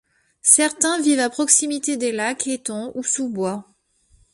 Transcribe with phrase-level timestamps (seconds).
[0.41, 3.67] Certains vivent à proximité des lacs, étangs ou sous-bois.